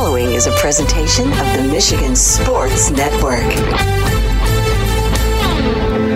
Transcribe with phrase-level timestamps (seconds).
[0.00, 3.44] following is a presentation of the Michigan Sports Network.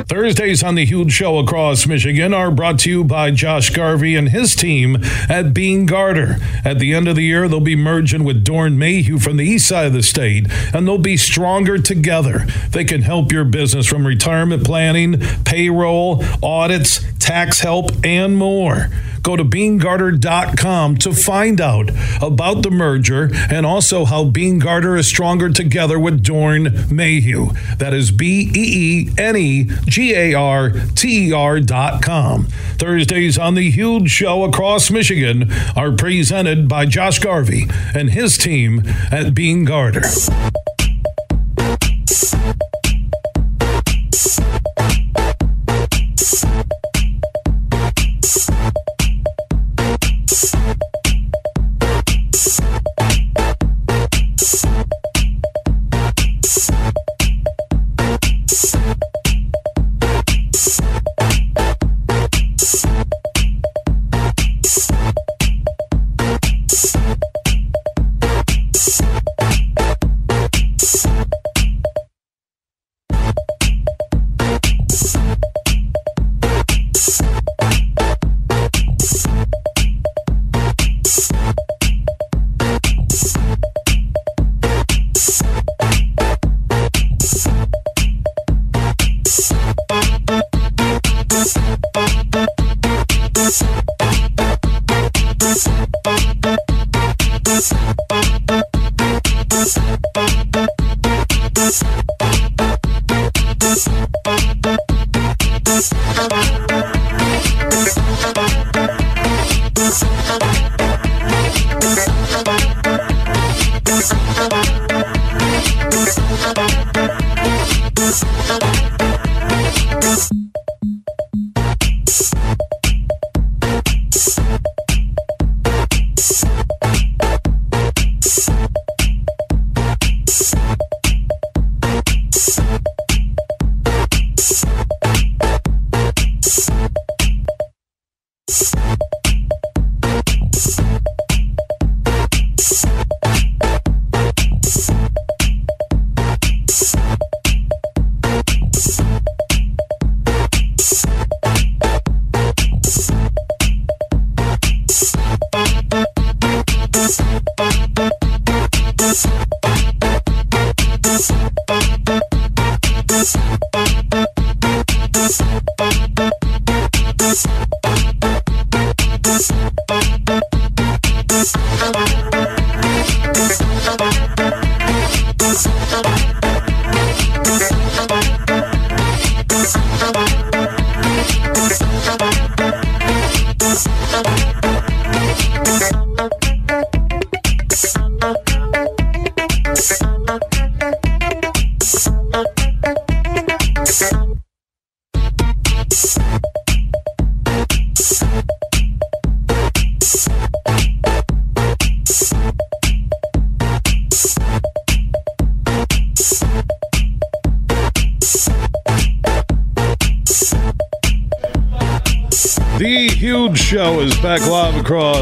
[0.08, 4.30] Thursdays on the Huge Show across Michigan are brought to you by Josh Garvey and
[4.30, 4.96] his team
[5.28, 6.38] at Beene Garter.
[6.64, 9.68] At the end of the year, they'll be merging with Dorn Mayhew from the east
[9.68, 12.46] side of the state, and they'll be stronger together.
[12.70, 18.88] They can help your business from retirement planning, payroll, audits, tax help, and more.
[19.24, 21.90] Go to beenegarter.com to find out
[22.22, 27.48] about the merger and also how Beene Garter is stronger together with Dorn Mayhew.
[27.78, 32.44] That is B E E N E G A R T E R.com.
[32.78, 38.82] Thursdays on the Huge Show across Michigan are presented by Josh Garvey and his team
[39.10, 40.02] at Beene Garter.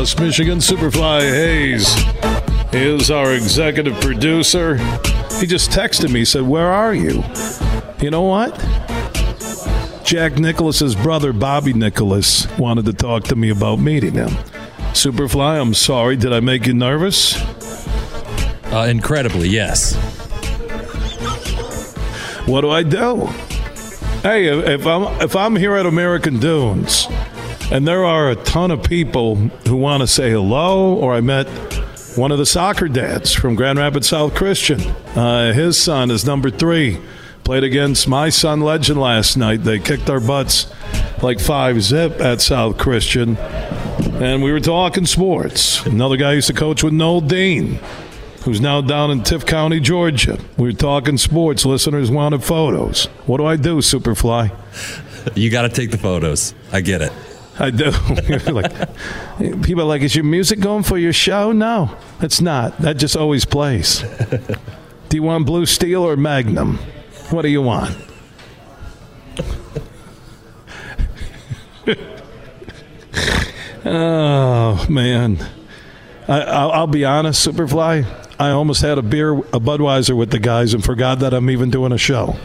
[0.02, 0.58] Michigan.
[0.58, 1.86] Superfly Hayes
[2.74, 4.76] is our executive producer.
[5.38, 7.22] He just texted me, said, Where are you?
[8.00, 8.58] You know what?
[10.04, 14.30] Jack Nicklaus's brother, Bobby Nicklaus, wanted to talk to me about meeting him.
[14.92, 16.16] Superfly, I'm sorry.
[16.16, 17.40] Did I make you nervous?
[18.72, 19.94] Uh, incredibly, yes.
[22.46, 23.26] What do I do?
[24.22, 26.91] Hey, if I'm if I'm here at American Dunes,
[27.72, 31.46] and there are a ton of people who want to say hello, or I met
[32.16, 34.82] one of the soccer dads from Grand Rapids South Christian.
[35.16, 37.00] Uh, his son is number three.
[37.44, 39.64] Played against my son Legend last night.
[39.64, 40.70] They kicked our butts
[41.22, 45.84] like five zip at South Christian, and we were talking sports.
[45.86, 47.80] Another guy used to coach with Noel Dean
[48.44, 50.36] who's now down in Tift County, Georgia.
[50.58, 51.64] We were talking sports.
[51.64, 53.06] Listeners wanted photos.
[53.26, 54.50] What do I do, Superfly?
[55.36, 56.52] You got to take the photos.
[56.72, 57.12] I get it.
[57.58, 57.90] I do.
[58.52, 58.72] like,
[59.62, 61.52] people are like, is your music going for your show?
[61.52, 62.78] No, it's not.
[62.78, 64.00] That just always plays.
[65.08, 66.78] do you want Blue Steel or Magnum?
[67.30, 67.96] What do you want?
[73.84, 75.38] oh man,
[76.28, 78.06] I, I'll, I'll be honest, Superfly.
[78.38, 81.70] I almost had a beer, a Budweiser with the guys, and forgot that I'm even
[81.70, 82.36] doing a show.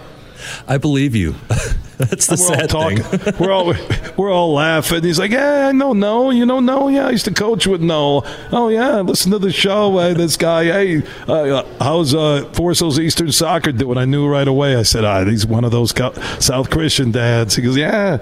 [0.68, 1.36] I believe you.
[2.10, 3.34] That's the sad all thing.
[3.40, 3.74] we're all
[4.18, 5.04] we're all laughing.
[5.04, 7.82] He's like, "Yeah, I know, no, you know, no, yeah, I used to coach with
[7.82, 8.24] no.
[8.52, 9.98] Oh yeah, listen to the show.
[9.98, 13.98] Hey, this guy, hey, uh, how's uh, Forest Hills Eastern Soccer doing?
[13.98, 14.76] I knew right away.
[14.76, 15.92] I said, ah, he's one of those
[16.40, 17.56] South Christian dads.
[17.56, 18.18] He goes, yeah,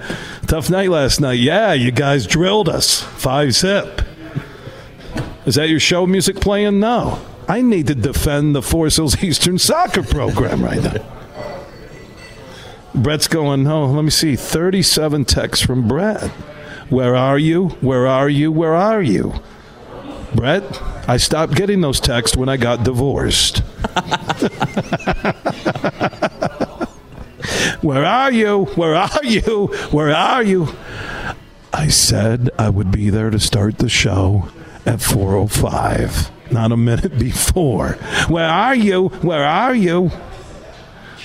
[0.47, 1.39] tough night last night.
[1.39, 4.03] Yeah, you guys drilled us five zip.
[5.45, 6.79] Is that your show music playing?
[6.79, 7.19] No.
[7.47, 11.24] I need to defend the Forest Hills Eastern Soccer program right now.
[13.05, 14.35] Brett's going, oh, let me see.
[14.35, 16.23] 37 texts from Brett.
[16.89, 17.69] Where are you?
[17.79, 18.51] Where are you?
[18.51, 19.35] Where are you?
[20.33, 20.63] Brett,
[21.07, 23.59] I stopped getting those texts when I got divorced.
[27.81, 28.65] Where are you?
[28.73, 29.67] Where are you?
[29.91, 30.69] Where are you?
[31.71, 34.49] I said I would be there to start the show
[34.83, 37.99] at 4:05, not a minute before.
[38.29, 39.09] Where are you?
[39.09, 40.09] Where are you?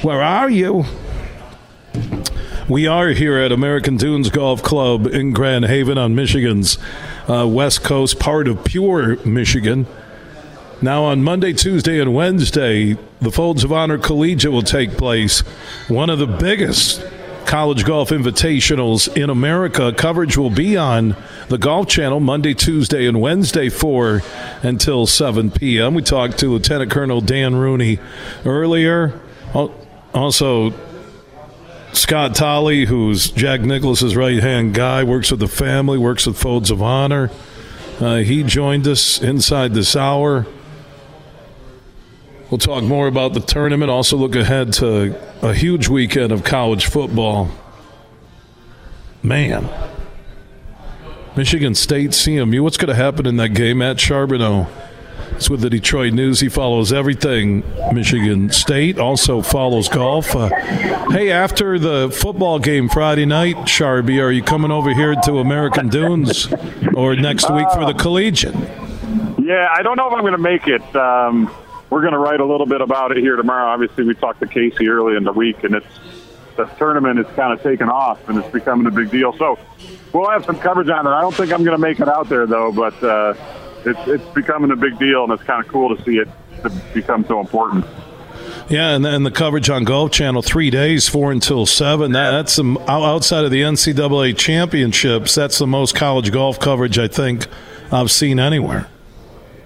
[0.03, 0.85] Where are you?
[2.71, 6.79] We are here at American Dunes Golf Club in Grand Haven on Michigan's
[7.29, 9.89] uh, west coast, part of Pure, Michigan.
[10.81, 15.41] Now, on Monday, Tuesday, and Wednesday, the Folds of Honor Collegiate will take place.
[15.89, 17.05] One of the biggest
[17.45, 19.93] college golf invitationals in America.
[19.93, 21.17] Coverage will be on
[21.49, 24.23] the Golf Channel Monday, Tuesday, and Wednesday, 4
[24.63, 25.95] until 7 p.m.
[25.95, 27.99] We talked to Lieutenant Colonel Dan Rooney
[28.45, 29.21] earlier.
[30.15, 30.73] Also,
[31.93, 36.71] Scott Tolley, who's Jack Nicklaus's right hand guy, works with the family, works with Folds
[36.71, 37.31] of Honor.
[38.01, 40.47] Uh, he joined us inside this hour.
[42.51, 46.87] We'll talk more about the tournament, also look ahead to a huge weekend of college
[46.87, 47.51] football.
[49.23, 49.69] Man.
[51.37, 52.63] Michigan State CMU.
[52.63, 54.69] What's going to happen in that game at Charboneau?
[55.33, 56.41] It's with the Detroit News.
[56.41, 60.35] He follows everything Michigan State, also follows golf.
[60.35, 60.49] Uh,
[61.11, 65.89] hey, after the football game Friday night, Sharby, are you coming over here to American
[65.89, 66.53] Dunes
[66.95, 68.55] or next week for the collegiate?
[69.39, 70.95] Yeah, I don't know if I'm going to make it.
[70.95, 71.51] Um,
[71.89, 73.73] we're going to write a little bit about it here tomorrow.
[73.73, 75.87] Obviously, we talked to Casey early in the week, and it's
[76.57, 79.33] the tournament is kind of taken off, and it's becoming a big deal.
[79.39, 79.59] So
[80.13, 81.11] we'll have some coverage on it.
[81.11, 83.03] I don't think I'm going to make it out there, though, but.
[83.03, 83.35] Uh,
[83.85, 86.29] it's it's becoming a big deal, and it's kind of cool to see it
[86.63, 87.85] to become so important.
[88.69, 92.13] Yeah, and then the coverage on Golf Channel, three days, four until seven.
[92.13, 95.35] That, that's some outside of the NCAA championships.
[95.35, 97.49] That's the most college golf coverage I think
[97.91, 98.87] I've seen anywhere.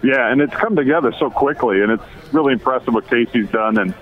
[0.02, 2.02] Yeah, and it's come together so quickly, and it's
[2.32, 3.78] really impressive what Casey's done.
[3.78, 3.94] And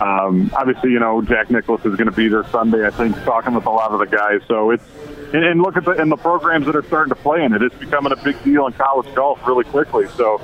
[0.00, 2.86] um, obviously, you know, Jack Nicklaus is going to be there Sunday.
[2.86, 4.40] I think talking with a lot of the guys.
[4.48, 4.84] So it's
[5.32, 7.62] and, and look at the and the programs that are starting to play in it.
[7.62, 10.08] It's becoming a big deal in college golf really quickly.
[10.08, 10.40] So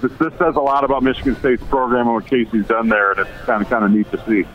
[0.00, 3.20] this, this says a lot about Michigan State's program and what Casey's done there, and
[3.20, 4.48] it's kind of kind of neat to see.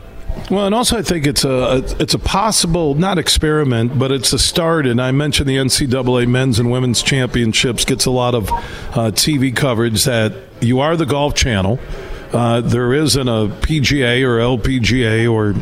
[0.49, 4.39] Well, and also I think it's a it's a possible not experiment, but it's a
[4.39, 4.85] start.
[4.85, 9.55] And I mentioned the NCAA men's and women's championships gets a lot of uh, TV
[9.55, 10.03] coverage.
[10.05, 11.79] That you are the Golf Channel.
[12.33, 15.53] Uh, there isn't a PGA or LPGA or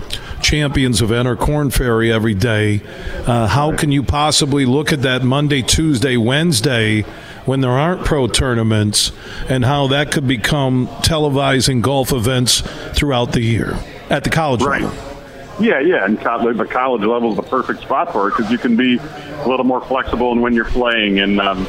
[0.41, 2.81] Champions event or Korn Ferry every day.
[3.25, 7.01] Uh, how can you possibly look at that Monday, Tuesday, Wednesday
[7.45, 9.11] when there aren't pro tournaments
[9.47, 12.61] and how that could become televising golf events
[12.93, 13.75] throughout the year
[14.09, 14.81] at the college right.
[14.83, 15.05] level?
[15.59, 18.77] Yeah, yeah, and the college level is the perfect spot for it because you can
[18.77, 21.41] be a little more flexible in when you're playing and.
[21.41, 21.67] Um,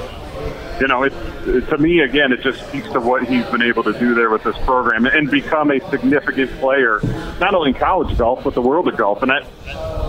[0.81, 1.13] you know, it,
[1.47, 4.31] it, to me again, it just speaks to what he's been able to do there
[4.31, 7.01] with this program and become a significant player,
[7.39, 9.47] not only in college golf but the world of golf, and that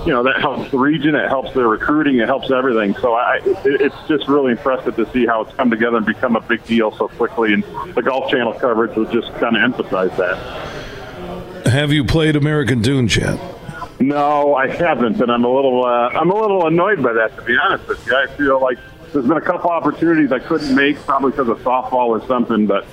[0.05, 2.95] you know that helps the region, it helps the recruiting, it helps everything.
[2.95, 6.35] So I, it, it's just really impressive to see how it's come together and become
[6.35, 7.63] a big deal so quickly, and
[7.93, 11.67] the Golf Channel coverage will just kind of emphasize that.
[11.67, 13.39] Have you played American Dunes yet?
[13.99, 17.35] No, I haven't, and I'm a little uh, I'm a little annoyed by that.
[17.35, 18.79] To be honest with you, I feel like
[19.13, 22.85] there's been a couple opportunities I couldn't make, probably because of softball or something, but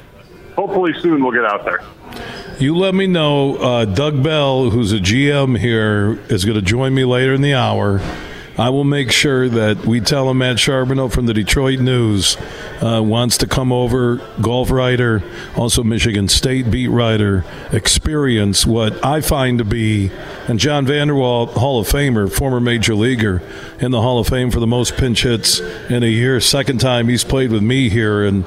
[0.54, 1.82] hopefully soon we'll get out there.
[2.58, 3.56] You let me know.
[3.56, 7.54] Uh, Doug Bell, who's a GM here, is going to join me later in the
[7.54, 8.00] hour.
[8.59, 12.37] I will make sure that we tell him Matt Charboneau from the Detroit News
[12.83, 15.23] uh, wants to come over, golf writer,
[15.57, 20.11] also Michigan State beat writer, experience what I find to be,
[20.49, 23.41] and John Vander Wal, Hall of Famer, former major leaguer,
[23.79, 26.41] in the Hall of Fame for the most pinch hits in a year.
[26.41, 28.45] Second time he's played with me here, and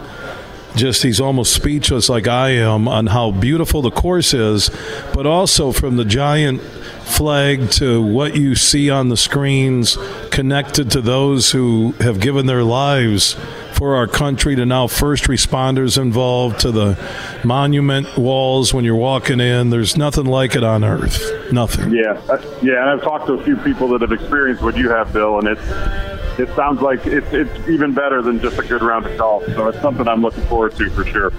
[0.75, 4.69] just he's almost speechless like I am on how beautiful the course is,
[5.13, 9.97] but also from the giant flag to what you see on the screens
[10.31, 13.35] connected to those who have given their lives
[13.73, 16.97] for our country to now first responders involved to the
[17.43, 19.71] monument walls when you're walking in.
[19.71, 21.51] There's nothing like it on earth.
[21.51, 21.91] Nothing.
[21.91, 22.81] Yeah, uh, yeah.
[22.81, 25.47] And I've talked to a few people that have experienced what you have, Bill, and
[25.47, 29.45] it's it sounds like it's it's even better than just a good round of golf.
[29.47, 31.31] So it's something I'm looking forward to for sure.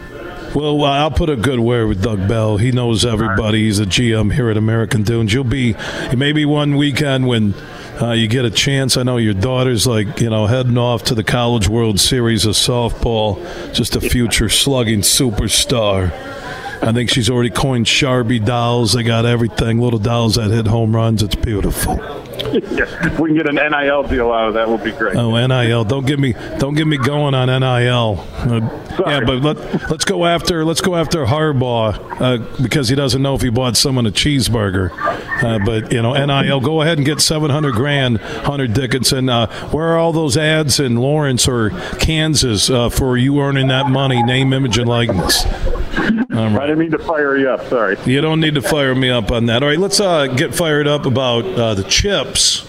[0.54, 2.58] Well, I'll put a good word with Doug Bell.
[2.58, 3.64] He knows everybody.
[3.64, 5.32] He's a GM here at American Dunes.
[5.32, 5.74] You'll be
[6.14, 7.54] maybe one weekend when
[8.02, 8.98] uh, you get a chance.
[8.98, 12.52] I know your daughter's like you know heading off to the College World Series of
[12.52, 13.42] softball.
[13.72, 16.10] Just a future slugging superstar.
[16.82, 18.92] I think she's already coined Sharby dolls.
[18.94, 19.78] They got everything.
[19.78, 21.22] Little dolls that hit home runs.
[21.22, 21.94] It's beautiful.
[22.52, 25.14] yeah, if we can get an NIL deal out of that, would be great.
[25.16, 25.84] Oh, NIL!
[25.84, 28.26] Don't get me, don't get me going on NIL.
[28.36, 28.60] Uh,
[29.06, 33.36] yeah, but let, let's go after let's go after Harbaugh uh, because he doesn't know
[33.36, 34.90] if he bought someone a cheeseburger.
[35.42, 39.28] Uh, but you know, NIL, go ahead and get seven hundred grand, Hunter Dickinson.
[39.28, 41.70] Uh, where are all those ads in Lawrence or
[42.00, 44.20] Kansas uh, for you earning that money?
[44.22, 45.44] Name, image, and likeness.
[46.32, 47.66] Um, I didn't mean to fire you up.
[47.68, 47.96] Sorry.
[48.06, 49.62] You don't need to fire me up on that.
[49.62, 52.60] All right, let's uh, get fired up about uh, the Chips,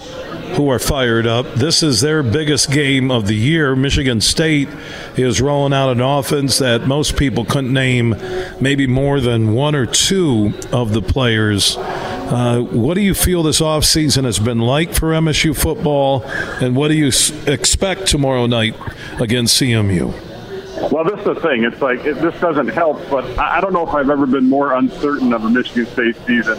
[0.57, 1.53] who are fired up.
[1.53, 3.77] This is their biggest game of the year.
[3.77, 4.67] Michigan State
[5.15, 8.15] is rolling out an offense that most people couldn't name
[8.59, 11.77] maybe more than one or two of the players.
[11.77, 16.23] Uh, what do you feel this offseason has been like for MSU football,
[16.61, 17.07] and what do you
[17.47, 18.75] expect tomorrow night
[19.19, 20.32] against CMU?
[20.91, 21.63] Well, this is the thing.
[21.63, 24.49] It's like it, this doesn't help, but I, I don't know if I've ever been
[24.49, 26.57] more uncertain of a Michigan State season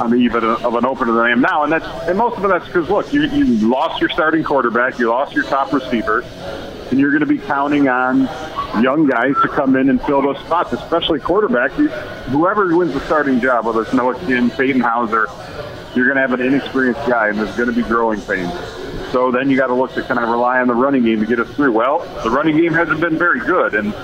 [0.00, 1.64] on the eve of, an opener than I am now.
[1.64, 4.98] And that's and most of it that's because look, you, you lost your starting quarterback,
[4.98, 6.20] you lost your top receiver,
[6.90, 8.28] and you're going to be counting on
[8.82, 11.72] young guys to come in and fill those spots, especially quarterback.
[11.72, 15.28] Whoever wins the starting job, whether it's Noah Kim, Peyton Houser,
[15.94, 18.52] you're going to have an inexperienced guy, and there's going to be growing pains.
[19.12, 21.26] So then you got to look to kind of rely on the running game to
[21.26, 21.72] get us through.
[21.72, 23.94] Well, the running game hasn't been very good, and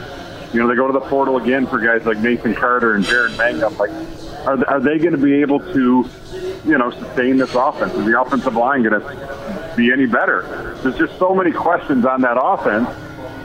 [0.53, 3.37] you know they go to the portal again for guys like Nathan Carter and Jaren
[3.37, 3.77] Mangham.
[3.79, 3.91] Like,
[4.47, 6.09] are are they going to be able to,
[6.65, 7.95] you know, sustain this offense?
[7.95, 10.79] Is the offensive line going to be any better?
[10.83, 12.89] There's just so many questions on that offense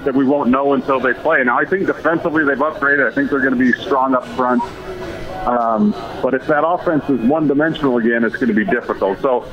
[0.06, 1.44] that we won't know until they play.
[1.44, 3.12] Now I think defensively they've upgraded.
[3.12, 4.64] I think they're going to be strong up front.
[5.48, 9.22] Um, but if that offense is one dimensional again, it's going to be difficult.
[9.22, 9.50] So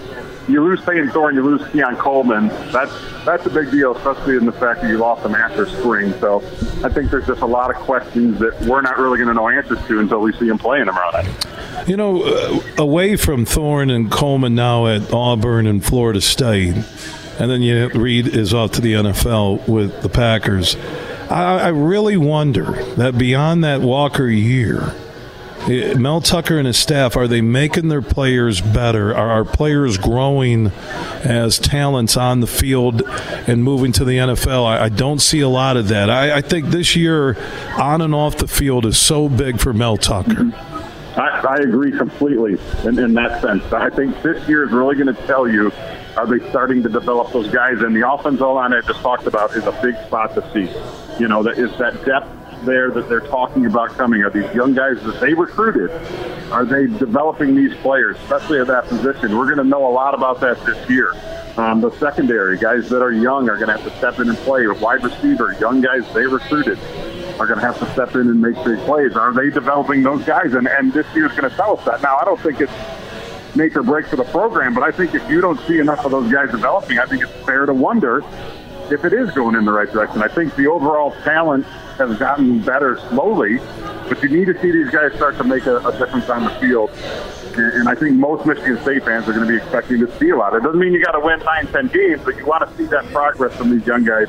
[0.48, 2.48] you lose Payton Thorne, you lose Keon Coleman.
[2.70, 2.92] That's
[3.24, 6.12] that's a big deal, especially in the fact that you lost them after spring.
[6.20, 6.38] So
[6.84, 9.48] I think there's just a lot of questions that we're not really going to know
[9.48, 11.88] answers to until we see them playing tomorrow night.
[11.88, 16.76] You know, uh, away from Thorne and Coleman now at Auburn and Florida State,
[17.38, 20.76] and then you Reed is off to the NFL with the Packers.
[21.30, 24.94] I, I really wonder that beyond that Walker year
[25.66, 29.14] Eh, Mel Tucker and his staff are they making their players better?
[29.14, 30.68] Are our players growing
[31.22, 33.02] as talents on the field
[33.46, 34.66] and moving to the NFL?
[34.66, 36.10] I, I don't see a lot of that.
[36.10, 37.36] I, I, think this year,
[37.80, 40.52] on and off the field, is so big for Mel Tucker.
[41.16, 43.64] I, I agree completely in, in that sense.
[43.72, 45.72] I think this year is really going to tell you
[46.16, 47.80] are they starting to develop those guys?
[47.80, 50.70] And the offensive line I just talked about is a big spot to see.
[51.20, 54.22] You know, that is that depth there that they're talking about coming?
[54.22, 55.90] Are these young guys that they recruited?
[56.50, 59.36] Are they developing these players, especially at that position?
[59.36, 61.12] We're going to know a lot about that this year.
[61.56, 64.38] Um, the secondary guys that are young are going to have to step in and
[64.38, 64.66] play.
[64.66, 66.78] Wide receiver, young guys they recruited
[67.38, 69.14] are going to have to step in and make big plays.
[69.14, 70.54] Are they developing those guys?
[70.54, 72.02] And, and this year's going to tell us that.
[72.02, 72.72] Now, I don't think it's
[73.56, 76.10] make or break for the program, but I think if you don't see enough of
[76.10, 78.22] those guys developing, I think it's fair to wonder
[78.94, 80.22] if it is going in the right direction.
[80.22, 81.66] I think the overall talent
[81.98, 83.58] has gotten better slowly,
[84.08, 86.50] but you need to see these guys start to make a, a difference on the
[86.60, 86.90] field.
[87.56, 90.36] And, I think most Michigan State fans are going to be expecting to see a
[90.36, 90.54] lot.
[90.54, 92.84] It doesn't mean you got to win nine, ten games, but you want to see
[92.86, 94.28] that progress from these young guys.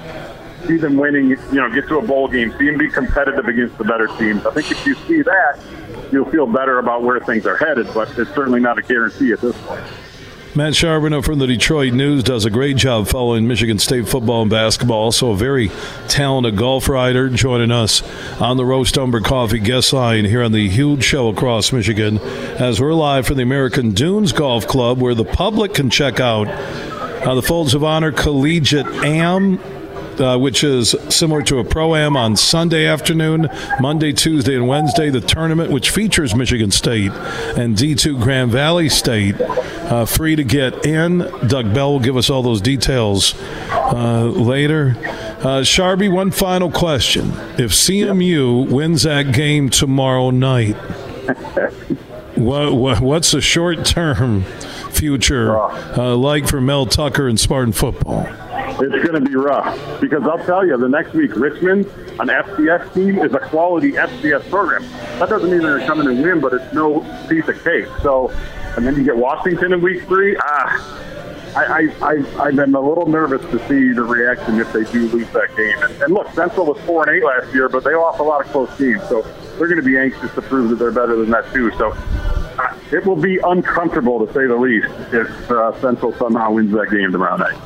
[0.67, 3.77] See them winning, you know, get to a bowl game, see them be competitive against
[3.77, 4.45] the better teams.
[4.45, 5.59] I think if you see that,
[6.11, 9.41] you'll feel better about where things are headed, but it's certainly not a guarantee at
[9.41, 9.54] this.
[10.55, 14.49] Matt Charboneau from the Detroit News does a great job following Michigan State football and
[14.49, 15.03] basketball.
[15.03, 15.69] Also, a very
[16.07, 18.01] talented golf rider joining us
[18.39, 22.79] on the Roast Umber Coffee guest line here on the huge show across Michigan as
[22.79, 27.35] we're live from the American Dunes Golf Club, where the public can check out uh,
[27.35, 29.59] the Folds of Honor Collegiate Am
[30.19, 33.47] uh, which is similar to a pro am on Sunday afternoon,
[33.79, 35.09] Monday, Tuesday, and Wednesday.
[35.09, 37.11] The tournament, which features Michigan State
[37.57, 41.19] and D2 Grand Valley State, uh, free to get in.
[41.47, 43.35] Doug Bell will give us all those details
[43.69, 44.95] uh, later.
[45.39, 47.29] Uh, Sharby, one final question.
[47.57, 50.73] If CMU wins that game tomorrow night,
[52.35, 54.43] what, what, what's the short term
[54.91, 58.27] future uh, like for Mel Tucker and Spartan football?
[58.81, 61.85] It's going to be rough because I'll tell you, the next week, Richmond,
[62.19, 64.83] an FCS team, is a quality FCS program.
[65.19, 67.87] That doesn't mean they're coming and win, but it's no piece of cake.
[68.01, 68.29] So,
[68.75, 70.35] and then you get Washington in week three.
[70.41, 71.01] Ah,
[71.55, 75.29] I, I, I, I'm a little nervous to see the reaction if they do lose
[75.29, 75.81] that game.
[75.83, 78.45] And, and look, Central was four and eight last year, but they lost a lot
[78.45, 79.21] of close games, so
[79.57, 81.71] they're going to be anxious to prove that they're better than that too.
[81.77, 86.73] So uh, it will be uncomfortable to say the least if uh, Central somehow wins
[86.73, 87.57] that game tomorrow night.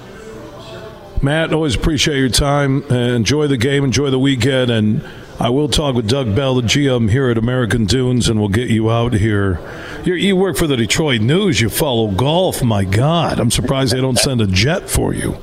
[1.21, 2.83] Matt, always appreciate your time.
[2.89, 5.05] Uh, enjoy the game, enjoy the weekend, and
[5.37, 8.69] I will talk with Doug Bell, the GM here at American Dunes, and we'll get
[8.69, 9.59] you out here.
[10.05, 11.59] You're, you work for the Detroit News.
[11.59, 12.63] You follow golf.
[12.63, 15.37] My God, I'm surprised they don't send a jet for you.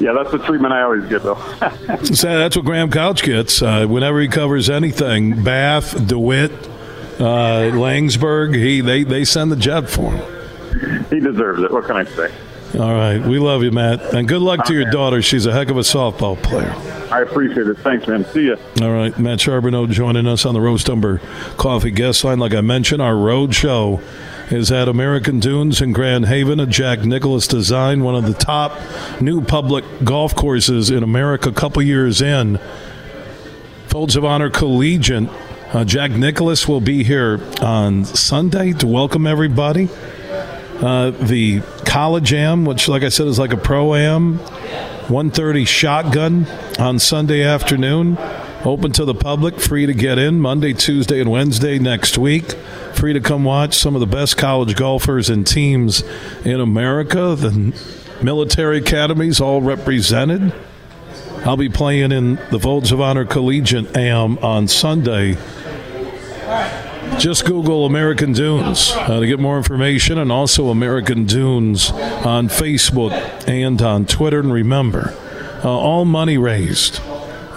[0.00, 1.34] Yeah, that's the treatment I always get, though.
[2.04, 5.42] so that's what Graham Couch gets uh, whenever he covers anything.
[5.42, 6.52] Bath, DeWitt,
[7.20, 8.54] uh, Laingsburg.
[8.54, 11.04] He they they send the jet for him.
[11.10, 11.70] He deserves it.
[11.72, 12.32] What can I say?
[12.74, 13.18] All right.
[13.18, 14.14] We love you, Matt.
[14.14, 15.22] And good luck to your daughter.
[15.22, 16.74] She's a heck of a softball player.
[17.10, 17.78] I appreciate it.
[17.78, 18.26] Thanks, man.
[18.26, 18.58] See you.
[18.82, 19.18] All right.
[19.18, 21.18] Matt Charboneau joining us on the Roast Umber
[21.56, 22.38] Coffee guest line.
[22.38, 24.02] Like I mentioned, our road show
[24.50, 28.78] is at American Dunes in Grand Haven, a Jack Nicklaus design, one of the top
[29.20, 32.60] new public golf courses in America a couple years in.
[33.86, 35.28] Folds of Honor Collegiate.
[35.72, 39.88] Uh, Jack Nicklaus will be here on Sunday to welcome everybody.
[40.80, 44.38] Uh, the College Am, which, like I said, is like a pro am.
[45.08, 46.46] 1:30 shotgun
[46.78, 48.16] on Sunday afternoon.
[48.64, 52.52] Open to the public, free to get in Monday, Tuesday, and Wednesday next week.
[52.92, 56.04] Free to come watch some of the best college golfers and teams
[56.44, 57.34] in America.
[57.36, 57.72] The
[58.22, 60.52] military academies all represented.
[61.44, 65.36] I'll be playing in the Folds of Honor Collegiate Am on Sunday
[67.18, 73.12] just Google American Dunes uh, to get more information and also American Dunes on Facebook
[73.48, 74.38] and on Twitter.
[74.38, 75.14] And remember,
[75.64, 77.00] uh, all money raised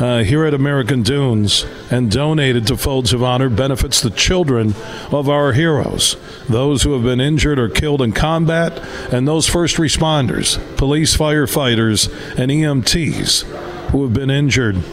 [0.01, 4.73] uh, here at American Dunes and donated to Folds of Honor benefits the children
[5.11, 6.15] of our heroes,
[6.49, 8.79] those who have been injured or killed in combat,
[9.13, 12.07] and those first responders, police, firefighters,
[12.39, 13.43] and EMTs
[13.91, 14.83] who have been injured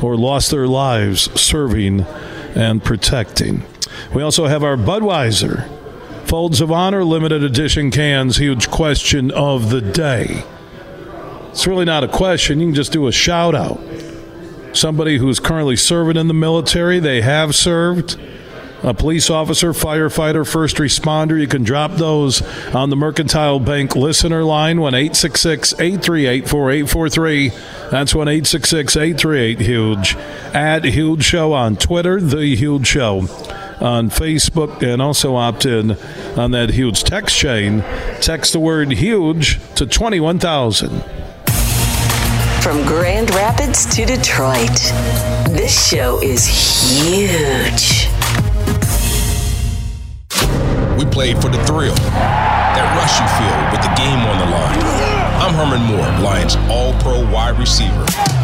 [0.00, 2.02] or lost their lives serving
[2.54, 3.64] and protecting.
[4.14, 5.68] We also have our Budweiser
[6.26, 8.38] Folds of Honor limited edition cans.
[8.38, 10.42] Huge question of the day.
[11.50, 12.58] It's really not a question.
[12.58, 13.80] You can just do a shout out.
[14.72, 18.18] Somebody who's currently serving in the military, they have served.
[18.82, 21.40] A police officer, firefighter, first responder.
[21.40, 22.42] You can drop those
[22.74, 27.48] on the Mercantile Bank listener line, 1 838 4843.
[27.90, 30.16] That's 1 838 Huge.
[30.52, 33.28] At Huge Show on Twitter, The Huge Show
[33.84, 35.92] on Facebook and also opt in
[36.36, 37.84] on that huge text chain.
[38.20, 41.02] Text the word huge to 21,000.
[42.62, 44.74] From Grand Rapids to Detroit,
[45.50, 48.08] this show is huge.
[50.98, 54.80] We played for the thrill, that rush you feel with the game on the line.
[55.42, 58.43] I'm Herman Moore, Lions All Pro wide receiver.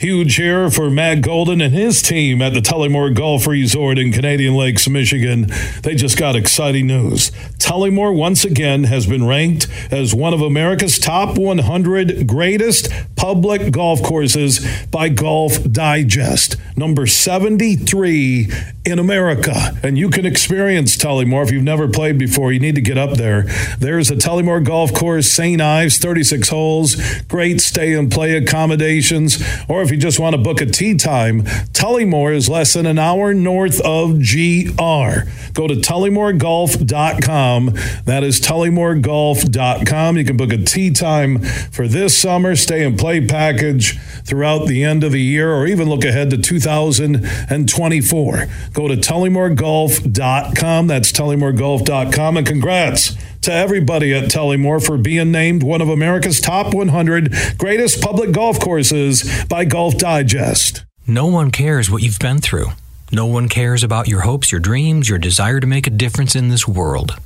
[0.00, 4.54] Huge here for Matt Golden and his team at the Tullymore Golf Resort in Canadian
[4.54, 5.48] Lakes, Michigan.
[5.82, 7.30] They just got exciting news.
[7.58, 12.88] Tullymore once again has been ranked as one of America's top 100 greatest
[13.20, 18.50] public golf courses by Golf Digest, number 73
[18.86, 19.78] in America.
[19.82, 22.50] And you can experience Tullymore if you've never played before.
[22.50, 23.42] You need to get up there.
[23.78, 25.60] There's a Tullymore Golf Course, St.
[25.60, 29.44] Ives, 36 holes, great stay and play accommodations.
[29.68, 32.98] Or if you just want to book a tee time, Tullymore is less than an
[32.98, 35.28] hour north of GR.
[35.52, 37.66] Go to tullymoregolf.com.
[38.06, 40.16] That is tullymoregolf.com.
[40.16, 44.84] You can book a tee time for this summer, stay and play package throughout the
[44.84, 48.46] end of the year, or even look ahead to 2024.
[48.72, 50.86] Go to tullymoregolf.com.
[50.86, 52.36] That's tullymoregolf.com.
[52.36, 58.00] And congrats to everybody at Tullymore for being named one of America's top 100 greatest
[58.00, 60.84] public golf courses by Golf Digest.
[61.06, 62.66] No one cares what you've been through.
[63.10, 66.48] No one cares about your hopes, your dreams, your desire to make a difference in
[66.48, 67.16] this world.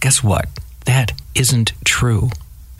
[0.00, 0.48] Guess what?
[0.86, 2.30] That isn't true.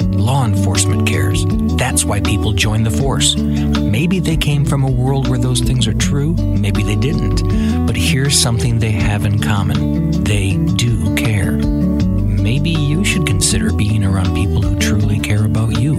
[0.03, 1.45] Law enforcement cares.
[1.77, 3.37] That's why people join the force.
[3.37, 7.87] Maybe they came from a world where those things are true, maybe they didn't.
[7.87, 11.53] But here's something they have in common they do care.
[11.53, 15.97] Maybe you should consider being around people who truly care about you.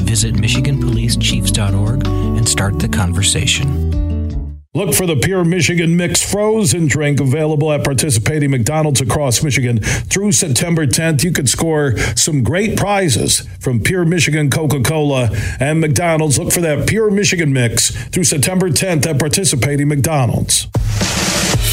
[0.00, 3.93] Visit MichiganPoliceChiefs.org and start the conversation.
[4.76, 10.32] Look for the Pure Michigan Mix frozen drink available at participating McDonald's across Michigan through
[10.32, 11.22] September 10th.
[11.22, 16.40] You could score some great prizes from Pure Michigan Coca Cola and McDonald's.
[16.40, 20.66] Look for that Pure Michigan Mix through September 10th at participating McDonald's.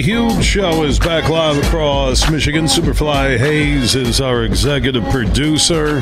[0.00, 2.64] Huge show is back live across Michigan.
[2.64, 6.00] Superfly Hayes is our executive producer.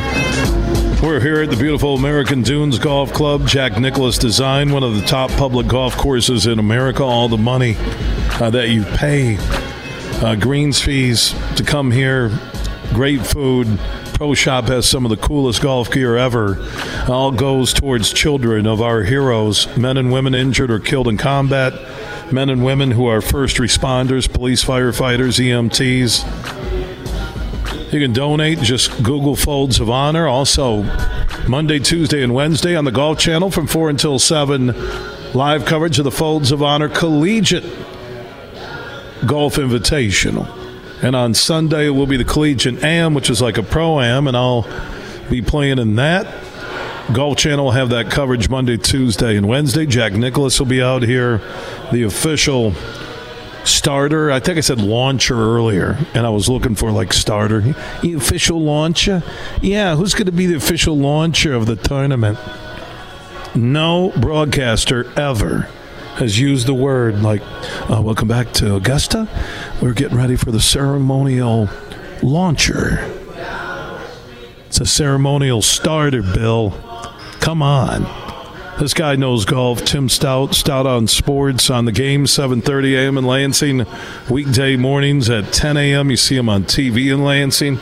[1.03, 3.49] We're here at the beautiful American Dunes Golf Club.
[3.49, 7.03] Jack Nicklaus Design, one of the top public golf courses in America.
[7.03, 7.75] All the money
[8.41, 9.37] uh, that you pay,
[10.23, 12.31] uh, greens fees to come here,
[12.95, 13.81] great food.
[14.15, 16.65] Pro Shop has some of the coolest golf gear ever.
[17.09, 21.73] All goes towards children of our heroes, men and women injured or killed in combat
[22.33, 26.25] men and women who are first responders, police, firefighters, EMTs.
[27.93, 28.61] You can donate.
[28.61, 30.29] Just Google Folds of Honor.
[30.29, 30.83] Also,
[31.49, 34.75] Monday, Tuesday, and Wednesday on the Golf Channel from 4 until 7.
[35.33, 37.65] Live coverage of the Folds of Honor Collegiate
[39.27, 40.55] Golf Invitational.
[41.03, 44.27] And on Sunday, it will be the Collegiate Am, which is like a Pro Am,
[44.27, 44.67] and I'll
[45.31, 46.27] be playing in that.
[47.13, 49.87] Golf Channel will have that coverage Monday, Tuesday, and Wednesday.
[49.87, 51.39] Jack Nicklaus will be out here,
[51.91, 52.75] the official
[53.65, 54.31] starter.
[54.31, 57.61] I think I said launcher earlier, and I was looking for like starter.
[58.03, 59.23] The official launcher?
[59.63, 62.39] Yeah, who's going to be the official launcher of the tournament?
[63.55, 65.63] No broadcaster ever
[66.17, 67.41] has used the word like,
[67.91, 69.29] uh, welcome back to Augusta.
[69.81, 71.71] We're getting ready for the ceremonial
[72.23, 73.15] launcher.
[74.67, 76.75] It's a ceremonial starter, Bill.
[77.41, 78.07] Come on.
[78.79, 79.85] This guy knows golf.
[79.85, 83.19] Tim Staudt, Staudt on Sports on the game, 7:30 a.m.
[83.19, 83.87] in Lansing,
[84.31, 86.11] weekday mornings at 10 a.m.
[86.11, 87.81] You see him on TV in Lansing.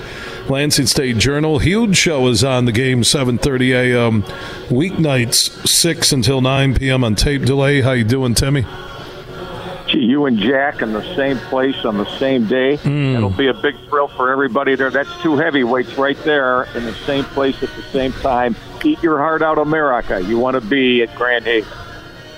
[0.49, 1.59] Lansing State Journal.
[1.59, 4.23] Huge show is on the game, 7:30 a.m.
[4.71, 7.05] Weeknights, 6 until 9 p.m.
[7.05, 7.83] on tape delay.
[7.83, 8.65] How you doing, Timmy?
[9.89, 12.79] Gee, you and Jack in the same place on the same day.
[12.79, 13.17] Mm.
[13.17, 14.91] It'll be a big thrill for everybody there.
[14.91, 18.57] That's two heavyweights right there in the same place at the same time.
[18.87, 20.23] Eat your heart out, America.
[20.23, 21.69] You want to be at Grand Haven.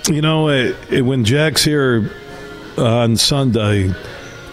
[0.09, 2.11] You know, it, it, when Jack's here
[2.79, 3.93] uh, on Sunday,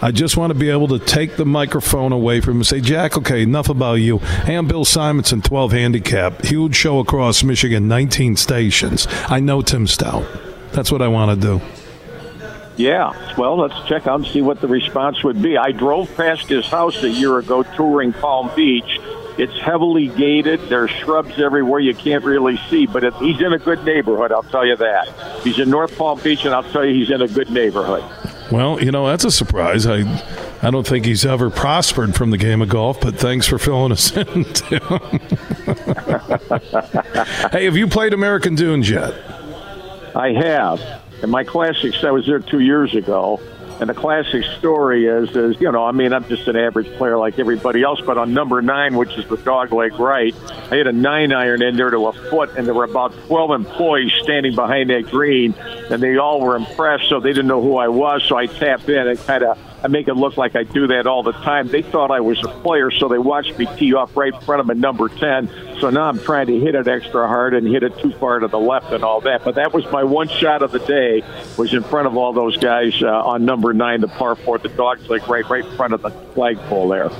[0.02, 2.82] I just want to be able to take the microphone away from him and say,
[2.82, 4.18] Jack, okay, enough about you.
[4.18, 6.44] Hey, I'm Bill Simonson, 12 handicap.
[6.44, 9.06] Huge show across Michigan, 19 stations.
[9.28, 10.26] I know Tim Staudt.
[10.72, 11.64] That's what I want to do.
[12.76, 15.56] Yeah, well, let's check out and see what the response would be.
[15.56, 19.00] I drove past his house a year ago touring Palm Beach.
[19.38, 20.60] It's heavily gated.
[20.68, 24.42] There's shrubs everywhere you can't really see, but it, he's in a good neighborhood, I'll
[24.42, 25.40] tell you that.
[25.42, 28.04] He's in North Palm Beach, and I'll tell you he's in a good neighborhood.
[28.50, 29.86] Well, you know, that's a surprise.
[29.86, 30.04] I
[30.62, 33.92] I don't think he's ever prospered from the game of golf, but thanks for filling
[33.92, 34.80] us in, Tim.
[37.52, 39.12] hey, have you played American Dunes yet?
[40.16, 40.80] I have.
[41.22, 43.40] And my classics, I was there two years ago.
[43.78, 47.18] And the classic story is, is you know, I mean, I'm just an average player
[47.18, 50.34] like everybody else, but on number nine, which is the dog leg right,
[50.70, 53.50] I hit a nine iron in there to a foot, and there were about 12
[53.50, 55.54] employees standing behind that green,
[55.90, 58.88] and they all were impressed, so they didn't know who I was, so I tapped
[58.88, 61.68] in and kind of I make it look like I do that all the time.
[61.68, 64.60] They thought I was a player, so they watched me tee off right in front
[64.60, 65.48] of at number 10.
[65.78, 68.48] So now I'm trying to hit it extra hard and hit it too far to
[68.48, 69.44] the left and all that.
[69.44, 71.22] But that was my one shot of the day,
[71.56, 74.70] was in front of all those guys uh, on number nine, the par four, the
[74.70, 77.12] dog's like right, right in front of the flagpole there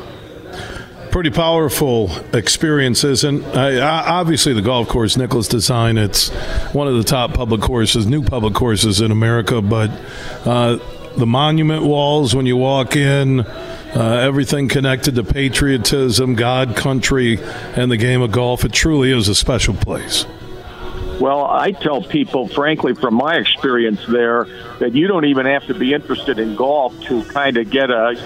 [1.17, 3.25] pretty powerful experiences.
[3.25, 6.29] And uh, obviously, the golf course, Nicklaus Design, it's
[6.75, 9.63] one of the top public courses, new public courses in America.
[9.63, 9.91] But
[10.45, 10.79] uh,
[11.17, 17.91] the monument walls, when you walk in, uh, everything connected to patriotism, God, country, and
[17.91, 20.27] the game of golf, it truly is a special place.
[21.21, 24.45] Well, I tell people, frankly, from my experience there,
[24.81, 28.17] that you don't even have to be interested in golf to kind of get a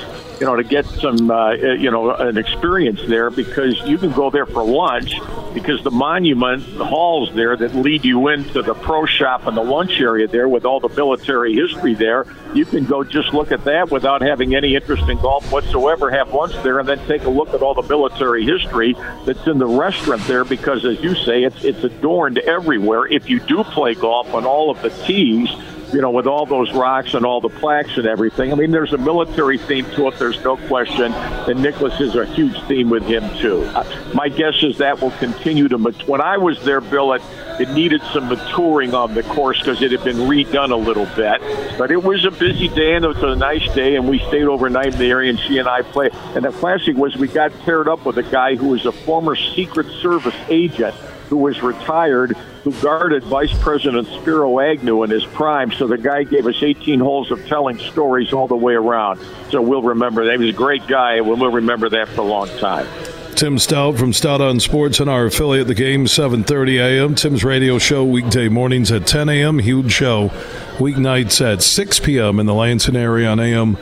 [0.40, 4.31] you know, to get some, uh, you know, an experience there because you can go
[4.31, 5.20] there for lunch
[5.53, 10.00] because the monument, halls there that lead you into the pro shop and the lunch
[10.00, 12.24] area there with all the military history there,
[12.55, 16.33] you can go just look at that without having any interest in golf whatsoever, have
[16.33, 18.94] lunch there, and then take a look at all the military history
[19.26, 23.07] that's in the restaurant there because, as you say, it's, it's adorned everywhere.
[23.07, 25.50] If you do play golf on all of the tees,
[25.92, 28.53] you know, with all those rocks and all the plaques and everything.
[28.53, 30.18] I mean, there's a military theme to it.
[30.18, 31.12] There's no question.
[31.12, 33.62] And Nicklaus is a huge theme with him too.
[33.74, 35.79] Uh, my guess is that will continue to.
[35.79, 37.22] Mat- when I was there, Bill, it,
[37.59, 41.40] it needed some maturing on the course because it had been redone a little bit.
[41.79, 44.44] But it was a busy day and it was a nice day, and we stayed
[44.44, 45.31] overnight in the area.
[45.31, 46.14] And she and I played.
[46.35, 49.37] And the classic was we got paired up with a guy who was a former
[49.37, 50.94] Secret Service agent
[51.31, 55.73] who was retired, who guarded Vice President Spiro Agnew in his prime.
[55.73, 59.20] So the guy gave us 18 holes of telling stories all the way around.
[59.51, 60.33] So we'll remember that.
[60.33, 62.87] He was a great guy, and we'll remember that for a long time.
[63.35, 67.14] Tim Staudt from Staudt on Sports and our affiliate, The Game, 7.30 a.m.
[67.14, 69.59] Tim's radio show weekday mornings at 10 a.m.
[69.59, 70.29] Huge show
[70.77, 72.38] weeknights at 6 p.m.
[72.38, 73.77] in the Lansing area on AM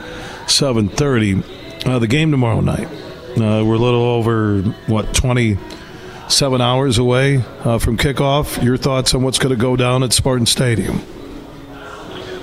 [0.45, 1.85] 7.30.
[1.85, 2.87] Uh, the game tomorrow night.
[3.31, 5.57] Uh, we're a little over, what, 20
[6.31, 8.63] seven hours away uh, from kickoff.
[8.63, 11.01] Your thoughts on what's going to go down at Spartan Stadium?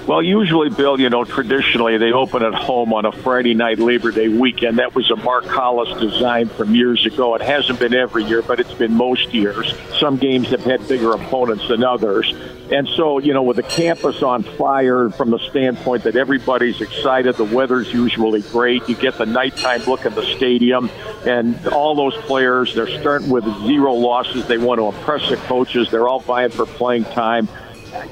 [0.06, 4.12] Well, usually, Bill, you know, traditionally they open at home on a Friday night Labor
[4.12, 4.78] Day weekend.
[4.78, 7.34] That was a Mark Hollis design from years ago.
[7.34, 9.74] It hasn't been every year, but it's been most years.
[9.98, 12.32] Some games have had bigger opponents than others.
[12.70, 17.34] And so, you know, with the campus on fire from the standpoint that everybody's excited,
[17.34, 18.88] the weather's usually great.
[18.88, 20.88] You get the nighttime look at the stadium,
[21.26, 24.46] and all those players, they're starting with zero losses.
[24.46, 25.90] They want to impress the coaches.
[25.90, 27.48] They're all vying for playing time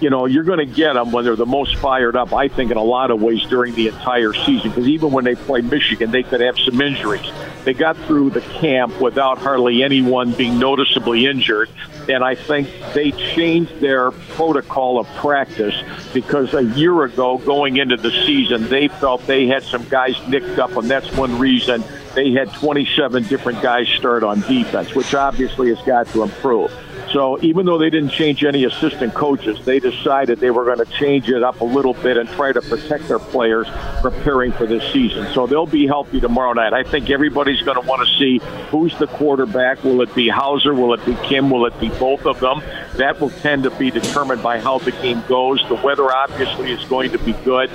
[0.01, 2.71] you know, you're going to get them when they're the most fired up, I think,
[2.71, 4.71] in a lot of ways during the entire season.
[4.71, 7.31] Because even when they play Michigan, they could have some injuries.
[7.65, 11.71] They got through the camp without hardly anyone being noticeably injured.
[12.09, 15.75] And I think they changed their protocol of practice
[16.13, 20.59] because a year ago, going into the season, they felt they had some guys nicked
[20.59, 21.83] up, and that's one reason
[22.15, 26.71] they had 27 different guys start on defense, which obviously has got to improve.
[27.15, 30.93] So even though they didn't change any assistant coaches, they decided they were going to
[30.99, 33.69] change it up a little bit and try to protect their players
[34.03, 35.33] preparing for this season.
[35.33, 36.73] So they'll be healthy tomorrow night.
[36.73, 39.85] I think everybody's going to want to see who's the quarterback.
[39.85, 40.75] Will it be Houser?
[40.75, 41.51] Will it be Kim?
[41.51, 42.61] Will it be both of them?
[42.97, 45.65] That will tend to be determined by how the game goes.
[45.69, 47.71] The weather obviously is going to be good.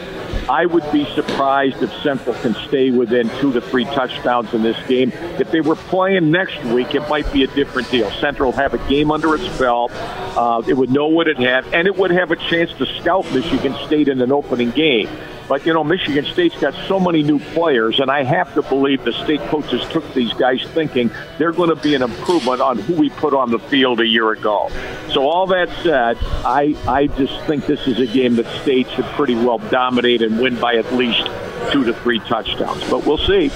[0.49, 4.78] I would be surprised if Central can stay within two to three touchdowns in this
[4.88, 5.12] game.
[5.39, 8.10] If they were playing next week, it might be a different deal.
[8.12, 9.92] Central have a game under its belt.
[9.94, 13.26] Uh, it would know what it had, and it would have a chance to scout
[13.34, 15.10] Michigan State in an opening game.
[15.50, 19.04] But, you know, Michigan State's got so many new players, and I have to believe
[19.04, 22.94] the state coaches took these guys thinking they're going to be an improvement on who
[22.94, 24.70] we put on the field a year ago.
[25.12, 29.06] So, all that said, I, I just think this is a game that state should
[29.06, 31.28] pretty well dominate and win by at least
[31.72, 32.88] two to three touchdowns.
[32.88, 33.50] But we'll see.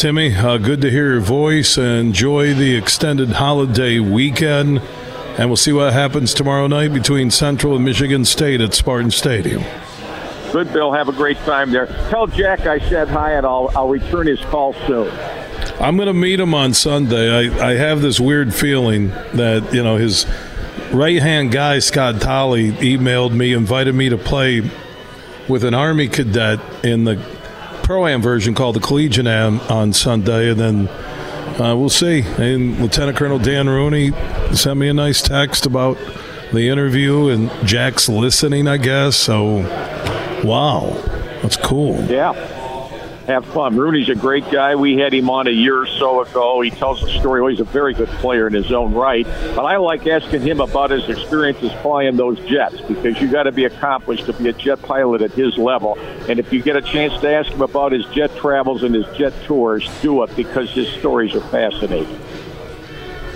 [0.00, 1.76] Timmy, uh, good to hear your voice.
[1.76, 4.78] Enjoy the extended holiday weekend.
[5.36, 9.62] And we'll see what happens tomorrow night between Central and Michigan State at Spartan Stadium.
[10.52, 10.90] Good, Bill.
[10.90, 11.84] Have a great time there.
[12.08, 15.10] Tell Jack I said hi, and I'll, I'll return his call soon.
[15.78, 17.50] I'm going to meet him on Sunday.
[17.50, 20.24] I, I have this weird feeling that, you know, his
[20.94, 24.62] right hand guy, Scott Tolley, emailed me, invited me to play
[25.46, 27.22] with an Army cadet in the
[27.90, 30.50] Pro Am version called the Collegiate Am on Sunday.
[30.50, 30.88] And then
[31.60, 32.22] uh, we'll see.
[32.22, 34.12] And Lieutenant Colonel Dan Rooney
[34.54, 35.98] sent me a nice text about
[36.52, 39.16] the interview, and Jack's listening, I guess.
[39.16, 39.62] So
[40.44, 41.02] Wow,
[41.42, 42.00] that's cool.
[42.04, 42.59] Yeah.
[43.30, 43.76] Have fun.
[43.76, 44.74] Rooney's a great guy.
[44.74, 46.60] We had him on a year or so ago.
[46.60, 47.40] He tells a story.
[47.40, 49.24] Well, he's a very good player in his own right.
[49.24, 53.52] But I like asking him about his experiences flying those jets because you got to
[53.52, 55.98] be accomplished to be a jet pilot at his level.
[56.28, 59.06] And if you get a chance to ask him about his jet travels and his
[59.16, 62.20] jet tours, do it because his stories are fascinating.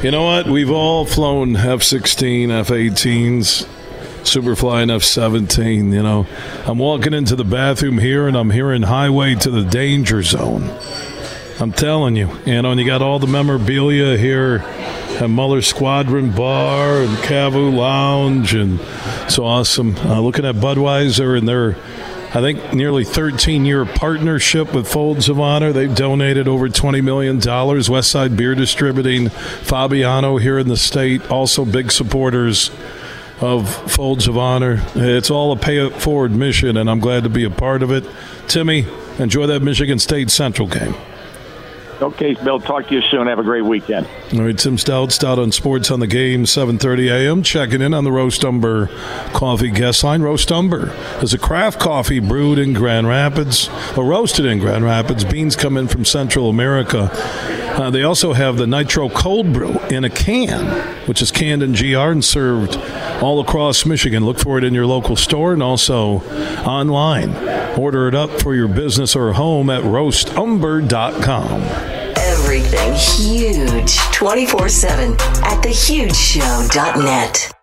[0.02, 0.46] You know what?
[0.46, 3.66] We've all flown F 16, F 18s.
[4.24, 5.92] Superfly F 17.
[5.92, 6.26] You know,
[6.66, 10.70] I'm walking into the bathroom here and I'm hearing Highway to the Danger Zone.
[11.60, 14.64] I'm telling you, you know, and you got all the memorabilia here
[15.20, 18.80] at Muller Squadron Bar and Cavu Lounge, and
[19.22, 19.96] it's awesome.
[19.98, 21.76] Uh, looking at Budweiser and their,
[22.36, 25.72] I think, nearly 13 year partnership with Folds of Honor.
[25.72, 27.38] They've donated over $20 million.
[27.38, 32.72] Westside Beer Distributing, Fabiano here in the state, also big supporters
[33.40, 34.82] of Folds of Honor.
[34.94, 37.90] It's all a pay it forward mission, and I'm glad to be a part of
[37.90, 38.04] it.
[38.48, 38.86] Timmy,
[39.18, 40.94] enjoy that Michigan State Central game.
[42.02, 42.58] Okay, Bill.
[42.58, 43.28] Talk to you soon.
[43.28, 44.06] Have a great weekend.
[44.34, 47.42] All right, Tim Staudt, Stout on Sports on the Game, 7:30 a.m.
[47.42, 48.88] Checking in on the Roast Umber
[49.32, 50.20] Coffee guest line.
[50.20, 50.92] Roast Umber
[51.22, 55.24] is a craft coffee brewed in Grand Rapids, or roasted in Grand Rapids.
[55.24, 57.10] Beans come in from Central America.
[57.12, 60.66] Uh, they also have the Nitro Cold Brew in a can,
[61.06, 62.74] which is canned in GR and served
[63.24, 64.24] all across Michigan.
[64.24, 66.18] Look for it in your local store and also
[66.64, 67.34] online.
[67.78, 71.62] Order it up for your business or home at roastumber.com.
[72.16, 77.53] Everything huge 24 7 at thehugeshow.net.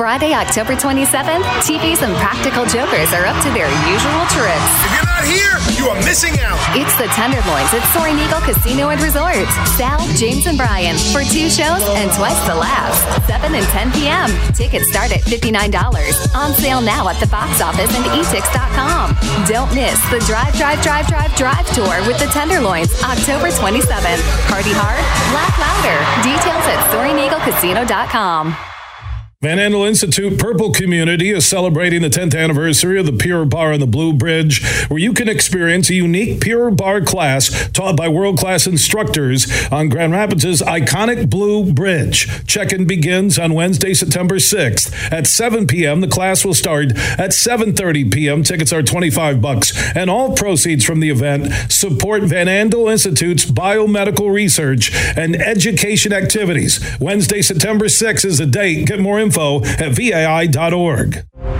[0.00, 4.72] Friday, October 27th, TVs and Practical Jokers are up to their usual tricks.
[4.80, 6.56] If you're not here, you are missing out.
[6.72, 9.44] It's the Tenderloins at Soaring Eagle Casino and Resort.
[9.76, 12.96] Sal, James, and Brian for two shows and twice the laughs.
[13.28, 14.32] 7 and 10 p.m.
[14.56, 15.68] Tickets start at $59.
[16.32, 19.12] On sale now at the box office and etix.com.
[19.52, 24.24] Don't miss the Drive, Drive, Drive, Drive, Drive tour with the Tenderloins, October 27th.
[24.48, 25.04] Party hard,
[25.36, 26.00] laugh louder.
[26.24, 28.69] Details at SoaringEagleCasino.com.
[29.42, 33.80] Van Andel Institute Purple Community is celebrating the 10th anniversary of the Pure Barre on
[33.80, 38.36] the Blue Bridge, where you can experience a unique Pure Barre class taught by world
[38.36, 42.46] class instructors on Grand Rapids' iconic Blue Bridge.
[42.46, 46.02] Check in begins on Wednesday, September 6th at 7 p.m.
[46.02, 48.42] The class will start at 7:30 p.m.
[48.42, 54.30] Tickets are 25 bucks, and all proceeds from the event support Van Andel Institute's biomedical
[54.30, 56.78] research and education activities.
[57.00, 58.86] Wednesday, September 6th is the date.
[58.86, 61.59] Get more info at vai.org.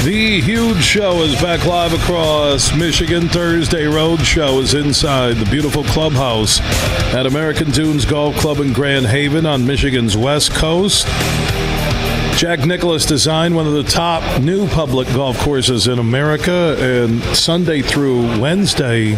[0.08, 3.28] The huge show is back live across Michigan.
[3.28, 6.62] Thursday Road Show is inside the beautiful clubhouse
[7.12, 11.06] at American Dunes Golf Club in Grand Haven on Michigan's west coast.
[12.38, 17.82] Jack Nicklaus designed one of the top new public golf courses in America, and Sunday
[17.82, 19.14] through Wednesday,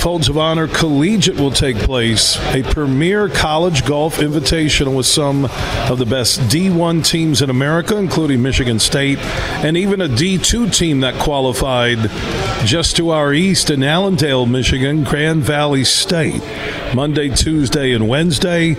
[0.00, 5.44] Folds of Honor Collegiate will take place, a premier college golf invitational with some
[5.90, 11.00] of the best D1 teams in America, including Michigan State, and even a D2 team
[11.00, 11.98] that qualified
[12.66, 16.42] just to our east in Allendale, Michigan, Grand Valley State.
[16.94, 18.76] Monday, Tuesday, and Wednesday.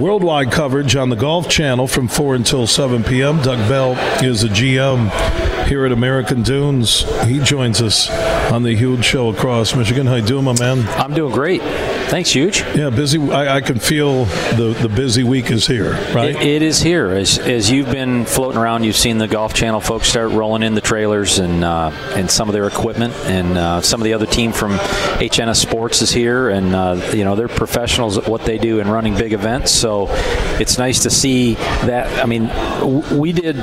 [0.00, 3.42] Worldwide coverage on the Golf Channel from 4 until 7 p.m.
[3.42, 3.92] Doug Bell
[4.24, 7.04] is the GM here at American Dunes.
[7.24, 8.10] He joins us
[8.52, 10.06] on the huge show across Michigan.
[10.06, 10.86] How you doing, my man?
[10.90, 11.60] I'm doing great.
[12.08, 12.60] Thanks, huge.
[12.76, 13.18] Yeah, busy.
[13.32, 16.36] I, I can feel the, the busy week is here, right?
[16.36, 17.10] It, it is here.
[17.10, 20.74] As, as you've been floating around, you've seen the Golf Channel folks start rolling in
[20.74, 24.26] the trailers and uh, and some of their equipment, and uh, some of the other
[24.26, 28.56] team from HNS Sports is here, and uh, you know they're professionals at what they
[28.56, 29.72] do in running big events.
[29.72, 30.06] So
[30.60, 32.22] it's nice to see that.
[32.22, 32.48] I mean,
[33.18, 33.56] we did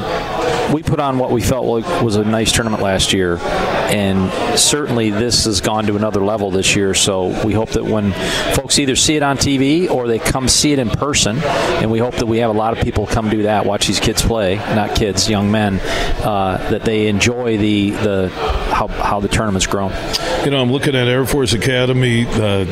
[0.73, 5.11] we put on what we felt like was a nice tournament last year, and certainly
[5.11, 6.93] this has gone to another level this year.
[6.93, 8.11] So we hope that when
[8.55, 11.99] folks either see it on TV or they come see it in person, and we
[11.99, 14.55] hope that we have a lot of people come do that, watch these kids play,
[14.55, 15.79] not kids, young men,
[16.23, 19.91] uh, that they enjoy the the how, how the tournament's grown.
[20.43, 22.65] You know, I'm looking at Air Force Academy, uh,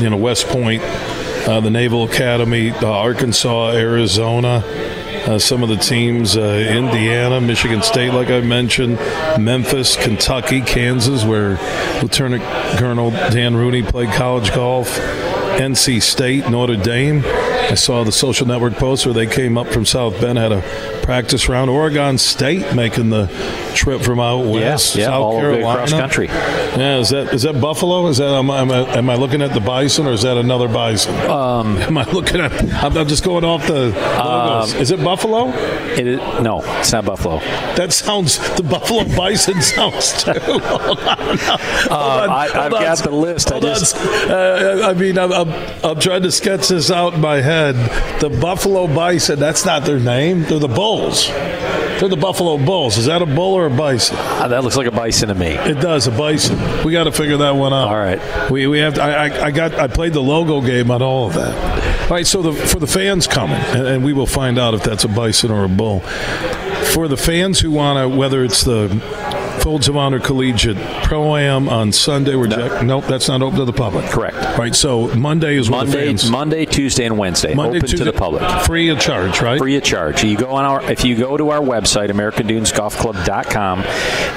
[0.00, 4.62] you know, West Point, uh, the Naval Academy, uh, Arkansas, Arizona.
[5.26, 8.96] Uh, some of the teams, uh, Indiana, Michigan State, like I mentioned,
[9.40, 11.58] Memphis, Kentucky, Kansas, where
[12.00, 12.44] Lieutenant
[12.78, 14.96] Colonel Dan Rooney played college golf,
[15.58, 17.24] NC State, Notre Dame.
[17.68, 20.60] I saw the social network post where they came up from South Bend, had a
[21.02, 21.68] practice round.
[21.68, 23.26] Oregon State making the
[23.74, 25.68] trip from out west, yeah, South all Carolina.
[25.68, 26.26] across country.
[26.28, 28.06] Yeah, is that is that Buffalo?
[28.06, 30.36] Is that am I, am I, am I looking at the bison or is that
[30.36, 31.14] another bison?
[31.30, 32.52] Um, am I looking at?
[32.84, 34.74] I'm, I'm just going off the logos.
[34.74, 35.48] Um, is it Buffalo?
[35.94, 37.38] It is, no, it's not Buffalo.
[37.74, 40.32] That sounds the Buffalo Bison sounds too.
[40.40, 42.80] Hold on, hold on, I, I've on.
[42.82, 43.48] got the list.
[43.48, 43.78] I Hold on.
[43.78, 45.48] just- Uh, I mean, I'm, I'm,
[45.84, 47.55] I'm trying to sketch this out in my head.
[48.20, 49.38] The Buffalo Bison.
[49.38, 50.42] That's not their name.
[50.42, 51.28] They're the Bulls.
[51.28, 52.98] They're the Buffalo Bulls.
[52.98, 54.16] Is that a bull or a bison?
[54.18, 55.46] Uh, that looks like a bison to me.
[55.46, 56.84] It does a bison.
[56.84, 57.88] We got to figure that one out.
[57.88, 58.50] All right.
[58.50, 58.94] We, we have.
[58.94, 59.74] To, I, I I got.
[59.74, 62.02] I played the logo game on all of that.
[62.02, 62.26] All right.
[62.26, 65.08] So the for the fans coming, and, and we will find out if that's a
[65.08, 66.00] bison or a bull.
[66.92, 68.88] For the fans who want to, whether it's the
[69.66, 73.64] Folds of Honor Collegiate Pro Am on Sunday, we're Jack, nope, that's not open to
[73.64, 74.04] the public.
[74.06, 74.36] Correct.
[74.56, 74.72] Right.
[74.72, 76.14] So Monday is Monday.
[76.30, 78.48] Monday, Tuesday, and Wednesday, Monday, open Tuesday, to the public.
[78.64, 79.58] free of charge, right?
[79.58, 80.22] Free of charge.
[80.22, 83.80] You go on our if you go to our website, AmericanDunesGolfClub.com,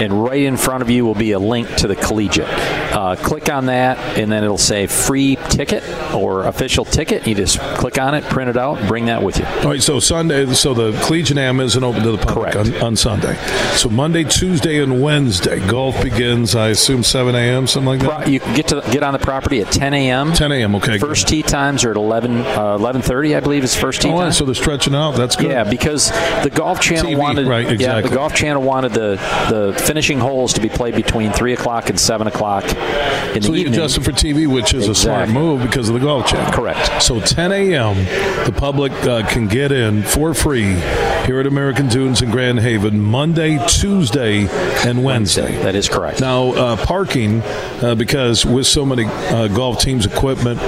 [0.02, 2.50] and right in front of you will be a link to the collegiate.
[2.50, 7.28] Uh, click on that, and then it'll say free ticket or official ticket.
[7.28, 9.46] You just click on it, print it out, bring that with you.
[9.46, 12.96] All right, so Sunday, so the Collegiate Am isn't open to the public on, on
[12.96, 13.36] Sunday.
[13.76, 15.19] So Monday, Tuesday, and Wednesday,
[15.68, 16.56] golf begins.
[16.56, 17.68] I assume 7 a.m.
[17.68, 18.30] something like that.
[18.30, 20.34] You get to get on the property at 10 a.m.
[20.34, 20.76] 10 a.m.
[20.76, 20.94] Okay.
[20.98, 21.02] good.
[21.02, 24.32] First tee times are at 11 uh, 11:30, I believe, is first tee Oh, time.
[24.32, 25.12] so they're stretching out.
[25.16, 25.52] That's good.
[25.52, 26.10] Yeah, because
[26.44, 28.10] the Golf Channel TV, wanted right, yeah, exactly.
[28.10, 29.16] the Golf Channel wanted the
[29.50, 32.64] the finishing holes to be played between three o'clock and seven o'clock
[33.36, 33.74] in So the you evening.
[33.80, 36.52] adjusted for TV, which is a smart move because of the golf channel.
[36.52, 37.02] Correct.
[37.04, 37.96] So 10 a.m.
[38.46, 40.74] the public uh, can get in for free
[41.26, 44.48] here at American Dunes in Grand Haven Monday, Tuesday,
[44.86, 45.09] and Wednesday.
[45.64, 46.22] That is correct.
[46.22, 47.42] Now uh, parking,
[47.82, 50.60] uh, because with so many uh, golf teams' equipment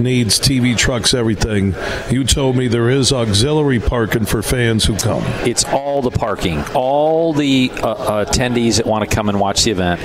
[0.00, 1.74] needs TV trucks, everything.
[2.10, 5.22] You told me there is auxiliary parking for fans who come.
[5.46, 6.62] It's all the parking.
[6.74, 10.00] All the uh, attendees that want to come and watch the event.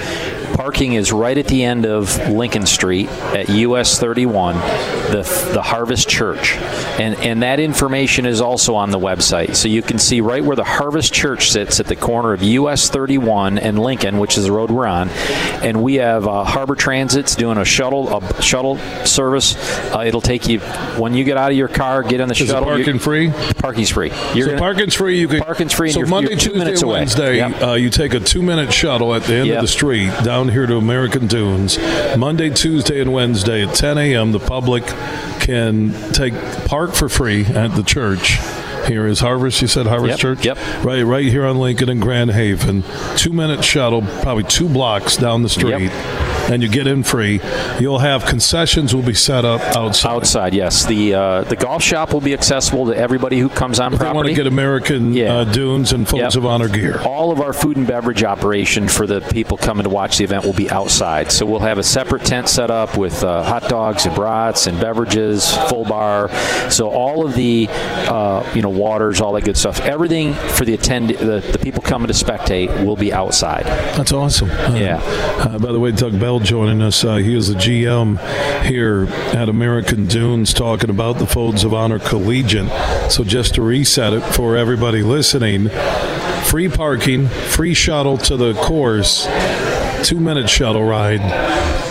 [0.53, 4.55] Parking is right at the end of Lincoln Street at US 31,
[5.11, 6.55] the the Harvest Church,
[6.99, 9.55] and and that information is also on the website.
[9.55, 12.89] So you can see right where the Harvest Church sits at the corner of US
[12.89, 15.09] 31 and Lincoln, which is the road we're on,
[15.63, 19.55] and we have uh, Harbor Transit's doing a shuttle a shuttle service.
[19.93, 20.59] Uh, it'll take you
[20.99, 22.69] when you get out of your car, get in the Is shuttle.
[22.69, 23.31] you're- parking free?
[23.57, 24.09] Parking's free.
[24.11, 25.19] so gonna- parking's free.
[25.19, 26.93] You can Parking's free and So you're- Monday, you're two Tuesday, minutes away.
[26.99, 27.61] Wednesday, Yep.
[27.63, 30.75] uh, you take a two-minute shuttle at the end of the street down here to
[30.77, 31.77] American Dunes.
[32.17, 34.31] Monday, Tuesday, and Wednesday at 10 a.m.
[34.31, 34.85] The public
[35.39, 36.33] can take
[36.65, 38.39] park for free at the church.
[38.87, 39.61] Here is Harvest.
[39.61, 40.45] You said Harvest Yep, Church.
[40.45, 40.57] yep.
[40.83, 42.83] Right, right here on Lincoln and Grand Haven.
[43.15, 45.89] Two-minute shuttle, probably two blocks down the street.
[46.53, 47.39] And you get in free.
[47.79, 50.11] You'll have concessions will be set up outside.
[50.11, 50.85] Outside, yes.
[50.85, 54.03] The uh, the golf shop will be accessible to everybody who comes on If they
[54.05, 54.15] property.
[54.17, 56.35] want to get American uh, Dunes and Folds Yep.
[56.35, 57.01] of Honor gear.
[57.01, 60.45] All of our food and beverage operation for the people coming to watch the event
[60.45, 61.31] will be outside.
[61.31, 64.79] So we'll have a separate tent set up with uh, hot dogs and brats and
[64.79, 66.29] beverages, full bar.
[66.69, 69.79] So all of the, uh, you know, waters, all that good stuff.
[69.81, 73.65] Everything for the attend, the, the people coming to spectate will be outside.
[73.97, 74.49] That's awesome.
[74.51, 74.99] Uh, Yeah.
[75.39, 77.03] Uh, by the way, Doug Bell joining us.
[77.03, 78.19] Uh, he is the GM
[78.63, 82.69] here at American Dunes talking about the Folds of Honor Collegiate.
[83.11, 85.69] So just to reset it for everybody listening,
[86.43, 89.25] free parking, free shuttle to the course,
[90.03, 91.82] two minute shuttle ride.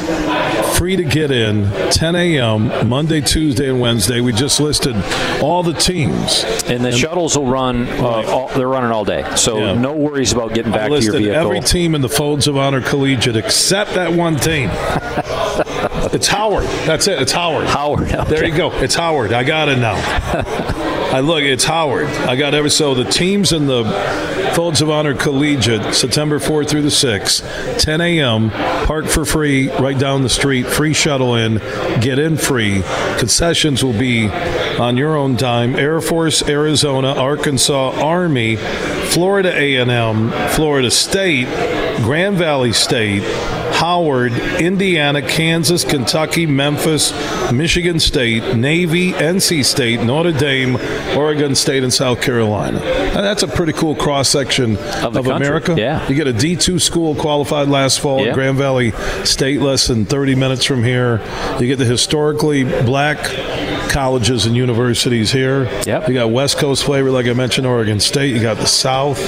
[0.83, 2.89] Free to get in, 10 a.m.
[2.89, 4.21] Monday, Tuesday, and Wednesday.
[4.21, 4.97] We just listed
[5.41, 6.43] all the teams.
[6.67, 7.89] And the shuttles will run.
[7.89, 9.75] Uh, all, they're running all day, so Yeah.
[9.75, 11.41] no worries about getting I back to your listed vehicle.
[11.41, 14.71] every team in the Folds of Honor Collegiate except that one team.
[16.13, 16.65] it's Howard.
[16.85, 17.23] That's it.
[17.23, 17.69] It's Howard.
[17.69, 18.09] Howard.
[18.09, 18.73] There you go.
[18.81, 19.33] It's Howard.
[19.33, 20.89] I got it now.
[21.13, 21.43] I look.
[21.43, 22.07] It's Howard.
[22.07, 22.71] I got every.
[22.71, 23.85] So the teams in the
[24.55, 28.51] Folds of Honor Collegiate, September 4th through the 6th, 10 a.m.
[28.87, 30.67] Park for free, right down the street.
[30.67, 31.59] Free shuttle in.
[32.01, 32.83] Get in free.
[33.19, 35.77] Concessions will be on your own dime.
[35.77, 41.47] Air Force, Arizona, Arkansas, Army, Florida A&M, Florida State,
[41.99, 43.23] Grand Valley State,
[43.73, 47.13] Howard, Indiana, Kansas, Kentucky, Memphis,
[47.53, 50.77] Michigan State, Navy, NC State, Notre Dame,
[51.17, 52.79] Oregon State, and South Carolina.
[52.79, 55.75] That's a pretty cool cross section of, country, America.
[55.77, 56.07] yeah.
[56.09, 58.29] You get a D2 school qualified last fall Yeah.
[58.29, 58.93] at Grand Valley
[59.25, 61.21] State, less than 30 minutes from here.
[61.59, 63.19] You get the historically black
[63.93, 65.65] colleges and universities here.
[65.87, 66.09] Yep.
[66.09, 68.35] You got West Coast flavor, like I mentioned, Oregon State.
[68.35, 69.21] You got the South.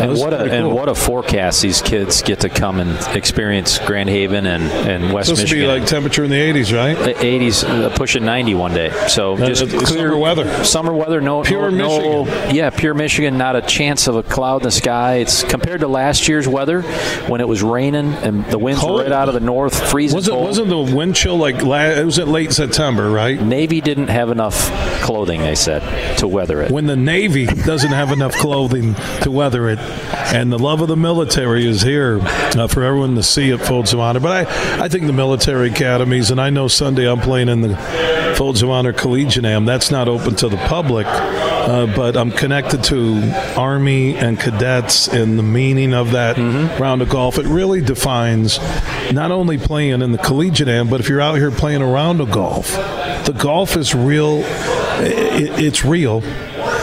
[0.00, 3.78] And what a pretty and what a forecast these kids get to come and experience
[3.78, 5.80] Grand Haven and, and West supposed to be Michigan.
[5.80, 6.96] like temperature in the 80s, right?
[7.16, 8.90] 80s uh, pushing 90 one day.
[9.08, 10.64] So just clear summer weather.
[10.64, 11.20] Summer weather.
[11.20, 12.54] No Pure no, Michigan.
[12.56, 13.36] yeah, pure Michigan.
[13.38, 15.16] Not a chance of a cloud in the sky.
[15.16, 16.82] It's compared to last year's weather
[17.28, 18.98] when it was raining and the winds Cold.
[18.98, 20.44] were right out of the north, freezing Was it cold.
[20.46, 23.40] wasn't the wind chill like la- it was at late September, right?
[23.40, 24.70] Navy didn't have enough
[25.02, 25.40] clothing.
[25.40, 26.70] They said to weather it.
[26.70, 30.96] When the Navy doesn't have enough clothing to weather it, and the love of the
[30.96, 34.20] military is here uh, for everyone to see at Folds of Honor.
[34.20, 37.76] But I, I think the military academies, and I know Sunday I'm playing in the
[38.36, 39.64] Folds of Honor Collegiate Am.
[39.64, 41.06] That's not open to the public,
[41.64, 43.20] uh, but I'm connected to
[43.56, 46.36] Army and cadets and the meaning of that
[46.78, 47.38] round of golf.
[47.38, 48.58] It really defines
[49.12, 52.20] not only playing in the Collegiate end, but if you're out here playing a round
[52.20, 52.72] of golf,
[53.24, 54.42] the golf is real.
[55.00, 56.20] It, it's real,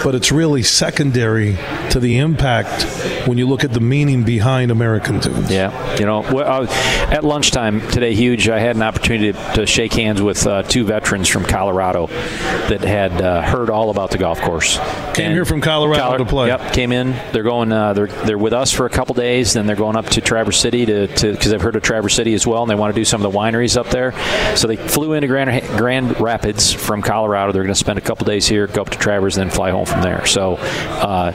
[0.03, 1.57] but it's really secondary
[1.91, 2.85] to the impact
[3.27, 5.51] when you look at the meaning behind American Dunes.
[5.51, 6.67] Yeah, you know, well, uh,
[7.11, 8.49] at lunchtime today, huge.
[8.49, 12.81] I had an opportunity to, to shake hands with uh, two veterans from Colorado that
[12.81, 14.77] had uh, heard all about the golf course.
[15.13, 16.47] Came here from Colorado to play.
[16.47, 17.11] Yep, came in.
[17.31, 17.71] They're going.
[17.71, 19.53] Uh, they're they're with us for a couple days.
[19.53, 22.45] Then they're going up to Traverse City to because they've heard of Traverse City as
[22.45, 24.13] well, and they want to do some of the wineries up there.
[24.55, 27.51] So they flew into Grand Grand Rapids from Colorado.
[27.51, 29.85] They're going to spend a couple days here, go up to Traverse, then fly home
[29.85, 30.25] from there.
[30.25, 31.31] So, uh,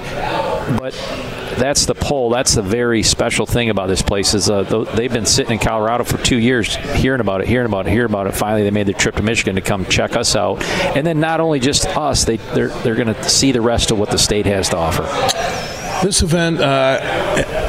[0.79, 0.95] but
[1.57, 2.31] that's the pull.
[2.31, 4.63] That's the very special thing about this place is uh,
[4.95, 8.11] they've been sitting in Colorado for two years, hearing about it, hearing about it, hearing
[8.11, 8.35] about it.
[8.35, 10.63] Finally, they made their trip to Michigan to come check us out,
[10.97, 13.99] and then not only just us, they they're they're going to see the rest of
[13.99, 15.76] what the state has to offer.
[16.03, 16.99] This event, uh,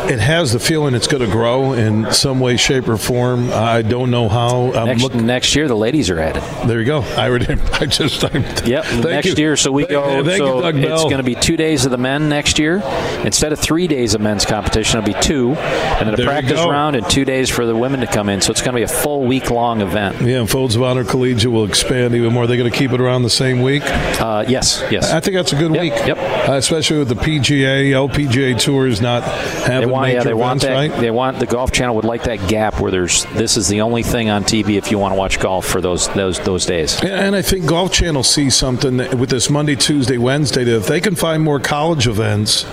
[0.10, 3.52] it has the feeling it's going to grow in some way, shape, or form.
[3.52, 4.72] I don't know how.
[4.74, 5.26] I'm Next, looking.
[5.26, 6.68] next year, the ladies are at it.
[6.68, 7.00] There you go.
[7.02, 7.48] I already.
[7.74, 8.24] I just.
[8.24, 8.30] I,
[8.68, 9.34] Yep, next you.
[9.36, 9.56] year.
[9.56, 10.24] So we Thank- go.
[10.24, 12.82] Thank so you, Doug it's going to be two days of the men next year
[13.24, 15.00] instead of three days of men's competition.
[15.00, 18.02] It'll be two, and then a There practice round and two days for the women
[18.02, 18.42] to come in.
[18.42, 20.22] So it's going to be a full week long event.
[20.22, 22.46] Yeah, and Folds of Honor Collegiate will expand even more.
[22.48, 23.84] They're going to keep it around the same week.
[23.86, 25.12] Uh, yes, yes.
[25.12, 25.94] I think that's a good week.
[25.94, 26.18] Yep.
[26.50, 30.64] Uh, especially with the PGA, LPGA tours not having they want, major yeah, they want
[30.64, 30.74] events, that.
[30.74, 31.02] right?
[31.02, 34.04] They want the Golf Channel would like that gap where there's this is the only
[34.04, 37.02] thing on TV if you want to watch golf for those those those days.
[37.04, 40.88] Yeah, And I think Golf Channel sees something with this Monday, Tuesday, Wednesday that if
[40.88, 42.66] they can find more college events,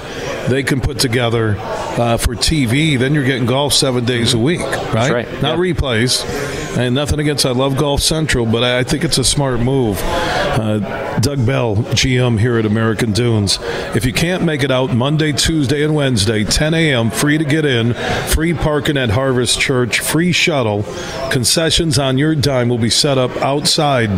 [0.48, 2.98] they can put together uh, for TV.
[2.98, 5.10] Then you're getting golf seven days a week, right?
[5.10, 6.24] right, Not replays.
[6.76, 9.98] And nothing against I love Golf Central, but I I think it's a smart move.
[10.02, 10.78] Uh,
[11.20, 13.58] Doug Bell, GM here at American Dunes.
[13.94, 17.64] If you can't make it out Monday, Tuesday, and Wednesday, 10 a.m., free to get
[17.64, 17.94] in,
[18.28, 20.82] free parking at Harvest Church, free shuttle,
[21.30, 24.10] concessions on your dime will be set up outside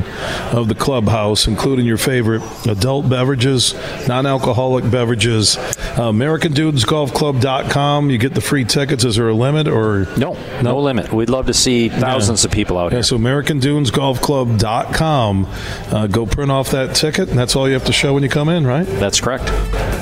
[0.54, 3.74] of the clubhouse, including your favorite adult beverages,
[4.08, 5.58] non alcoholic beverages,
[5.98, 8.10] Uh, AmericanDunesGolfClub.com.
[8.10, 9.04] You get the free tickets.
[9.04, 10.26] Is there a limit or no?
[10.26, 11.12] No, no limit.
[11.12, 12.48] We'd love to see thousands yeah.
[12.48, 13.04] of people out yeah, here.
[13.04, 15.46] So AmericanDunesGolfClub.com.
[15.90, 18.28] Uh, go print off that ticket, and that's all you have to show when you
[18.28, 18.86] come in, right?
[18.86, 19.44] That's correct.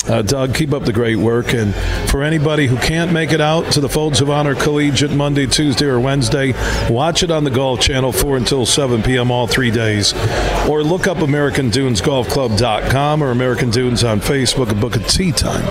[0.09, 1.53] Uh, Doug, keep up the great work.
[1.55, 1.75] And
[2.11, 5.87] for anybody who can't make it out to the Folds of Honor Collegiate Monday, Tuesday,
[5.87, 6.53] or Wednesday,
[6.91, 9.31] watch it on the Golf Channel 4 until 7 p.m.
[9.31, 10.13] all three days.
[10.69, 15.65] Or look up AmericanDunesGolfClub.com or American Dunes on Facebook and book a tee time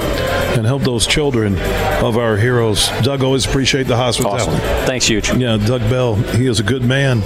[0.58, 1.58] and help those children
[2.04, 2.90] of our heroes.
[3.02, 4.52] Doug, always appreciate the hospitality.
[4.52, 4.86] Awesome.
[4.86, 5.34] Thanks, huge.
[5.34, 7.22] Yeah, Doug Bell, he is a good man.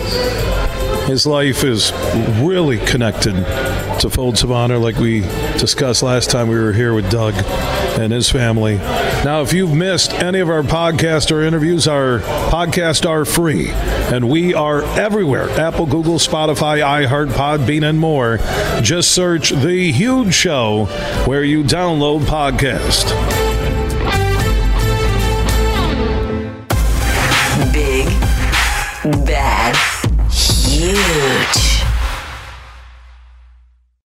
[1.07, 1.93] His life is
[2.41, 3.33] really connected
[4.01, 5.21] to Folds of Honor, like we
[5.57, 7.33] discussed last time we were here with Doug
[7.97, 8.75] and his family.
[8.75, 14.29] Now, if you've missed any of our podcast or interviews, our podcasts are free, and
[14.29, 18.39] we are everywhere Apple, Google, Spotify, iHeart, Podbean, and more.
[18.81, 20.85] Just search The Huge Show
[21.25, 23.07] where you download podcast.
[27.73, 28.05] Big,
[29.25, 29.36] bad,
[30.87, 31.46] huge.